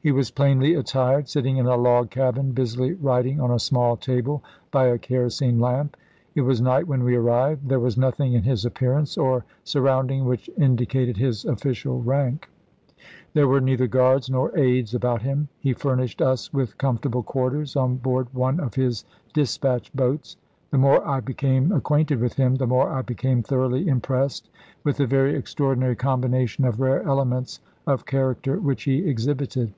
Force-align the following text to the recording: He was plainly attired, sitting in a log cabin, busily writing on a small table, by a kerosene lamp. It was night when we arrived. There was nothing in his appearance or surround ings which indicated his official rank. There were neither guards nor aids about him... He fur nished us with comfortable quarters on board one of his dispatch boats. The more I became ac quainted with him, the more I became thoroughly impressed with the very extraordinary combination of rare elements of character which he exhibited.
He 0.00 0.12
was 0.12 0.30
plainly 0.30 0.74
attired, 0.74 1.28
sitting 1.28 1.56
in 1.56 1.66
a 1.66 1.76
log 1.76 2.10
cabin, 2.10 2.52
busily 2.52 2.92
writing 2.94 3.40
on 3.40 3.50
a 3.50 3.58
small 3.58 3.96
table, 3.96 4.44
by 4.70 4.86
a 4.86 4.96
kerosene 4.96 5.58
lamp. 5.58 5.96
It 6.36 6.42
was 6.42 6.60
night 6.62 6.86
when 6.86 7.02
we 7.02 7.16
arrived. 7.16 7.68
There 7.68 7.80
was 7.80 7.98
nothing 7.98 8.32
in 8.32 8.44
his 8.44 8.64
appearance 8.64 9.18
or 9.18 9.44
surround 9.64 10.12
ings 10.12 10.24
which 10.24 10.48
indicated 10.56 11.16
his 11.16 11.44
official 11.44 12.00
rank. 12.00 12.48
There 13.34 13.48
were 13.48 13.60
neither 13.60 13.88
guards 13.88 14.30
nor 14.30 14.56
aids 14.56 14.94
about 14.94 15.22
him... 15.22 15.48
He 15.58 15.72
fur 15.72 15.96
nished 15.96 16.24
us 16.24 16.52
with 16.52 16.78
comfortable 16.78 17.24
quarters 17.24 17.74
on 17.74 17.96
board 17.96 18.28
one 18.32 18.60
of 18.60 18.74
his 18.76 19.04
dispatch 19.34 19.92
boats. 19.92 20.36
The 20.70 20.78
more 20.78 21.04
I 21.06 21.18
became 21.18 21.72
ac 21.72 21.80
quainted 21.80 22.20
with 22.20 22.34
him, 22.34 22.54
the 22.54 22.68
more 22.68 22.88
I 22.88 23.02
became 23.02 23.42
thoroughly 23.42 23.88
impressed 23.88 24.48
with 24.84 24.96
the 24.98 25.08
very 25.08 25.34
extraordinary 25.34 25.96
combination 25.96 26.64
of 26.64 26.80
rare 26.80 27.02
elements 27.02 27.60
of 27.84 28.06
character 28.06 28.60
which 28.60 28.84
he 28.84 28.98
exhibited. 29.04 29.72